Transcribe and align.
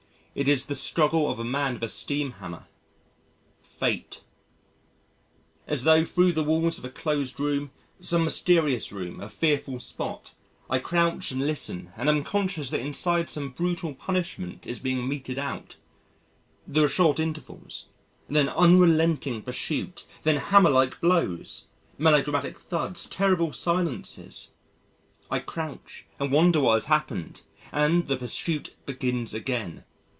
It 0.33 0.47
is 0.47 0.67
the 0.67 0.75
struggle 0.75 1.29
of 1.29 1.39
a 1.39 1.43
man 1.43 1.73
with 1.73 1.83
a 1.83 1.89
steam 1.89 2.31
hammer 2.31 2.67
Fate. 3.61 4.21
As 5.67 5.83
tho' 5.83 6.05
thro' 6.05 6.31
the 6.31 6.41
walls 6.41 6.77
of 6.77 6.85
a 6.85 6.89
closed 6.89 7.37
room 7.37 7.71
some 7.99 8.23
mysterious 8.23 8.93
room, 8.93 9.19
a 9.19 9.27
fearful 9.27 9.81
spot 9.81 10.33
I 10.69 10.79
crouch 10.79 11.31
and 11.31 11.45
listen 11.45 11.91
and 11.97 12.07
am 12.07 12.23
conscious 12.23 12.69
that 12.69 12.79
inside 12.79 13.29
some 13.29 13.49
brutal 13.49 13.93
punishment 13.93 14.65
is 14.65 14.79
being 14.79 15.05
meted 15.05 15.37
out 15.37 15.75
there 16.65 16.85
are 16.85 16.89
short 16.89 17.19
intervals, 17.19 17.87
then 18.29 18.47
unrelenting 18.47 19.41
pursuit, 19.41 20.05
then 20.23 20.37
hammerlike 20.37 21.01
blows 21.01 21.67
melodramatic 21.97 22.57
thuds, 22.57 23.05
terrible 23.05 23.51
silences 23.51 24.51
(I 25.29 25.39
crouch 25.39 26.05
and 26.21 26.31
wonder 26.31 26.61
what 26.61 26.75
has 26.75 26.85
happened), 26.85 27.41
and 27.73 28.07
the 28.07 28.15
pursuit 28.15 28.73
begins 28.85 29.33
again. 29.33 29.83